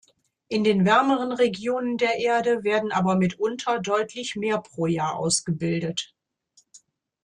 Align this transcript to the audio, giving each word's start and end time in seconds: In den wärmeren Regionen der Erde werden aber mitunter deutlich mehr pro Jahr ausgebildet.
In 0.47 0.63
den 0.63 0.83
wärmeren 0.83 1.31
Regionen 1.31 1.95
der 1.99 2.17
Erde 2.17 2.63
werden 2.63 2.91
aber 2.91 3.15
mitunter 3.17 3.77
deutlich 3.79 4.35
mehr 4.35 4.57
pro 4.59 4.87
Jahr 4.87 5.13
ausgebildet. 5.15 6.15